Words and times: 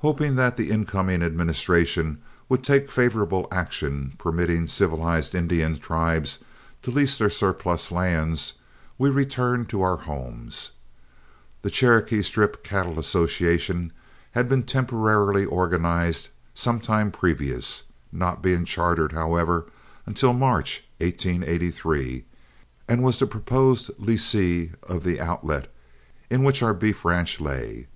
Hoping 0.00 0.36
that 0.36 0.58
the 0.58 0.70
incoming 0.70 1.22
administration 1.22 2.20
would 2.46 2.62
take 2.62 2.90
favorable 2.90 3.48
action 3.50 4.12
permitting 4.18 4.66
civilized 4.66 5.34
Indian 5.34 5.78
tribes 5.78 6.44
to 6.82 6.90
lease 6.90 7.16
their 7.16 7.30
surplus 7.30 7.90
lands, 7.90 8.52
we 8.98 9.08
returned 9.08 9.70
to 9.70 9.80
our 9.80 9.96
homes. 9.96 10.72
The 11.62 11.70
Cherokee 11.70 12.20
Strip 12.20 12.62
Cattle 12.62 12.98
Association 12.98 13.94
had 14.32 14.46
been 14.46 14.62
temporarily 14.62 15.46
organized 15.46 16.28
some 16.52 16.78
time 16.78 17.10
previous, 17.10 17.84
not 18.12 18.42
being 18.42 18.66
chartered, 18.66 19.12
however, 19.12 19.68
until 20.04 20.34
March, 20.34 20.84
1883, 21.00 22.26
and 22.86 23.02
was 23.02 23.18
the 23.18 23.26
proposed 23.26 23.90
lessee 23.98 24.72
of 24.82 25.02
the 25.02 25.18
Outlet 25.18 25.72
in 26.28 26.44
which 26.44 26.62
our 26.62 26.74
beef 26.74 27.06
ranch 27.06 27.40
lay. 27.40 27.86